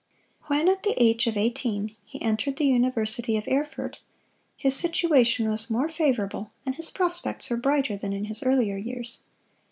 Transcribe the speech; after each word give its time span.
When, 0.47 0.67
at 0.67 0.81
the 0.81 0.95
age 0.97 1.27
of 1.27 1.37
eighteen, 1.37 1.95
he 2.03 2.19
entered 2.23 2.55
the 2.57 2.65
University 2.65 3.37
of 3.37 3.47
Erfurt, 3.47 4.01
his 4.57 4.75
situation 4.75 5.47
was 5.47 5.69
more 5.69 5.89
favorable 5.89 6.49
and 6.65 6.73
his 6.73 6.89
prospects 6.89 7.51
were 7.51 7.57
brighter 7.57 7.95
than 7.95 8.11
in 8.11 8.25
his 8.25 8.41
earlier 8.41 8.77
years. 8.77 9.21